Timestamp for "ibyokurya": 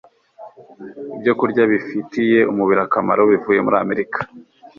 1.15-1.63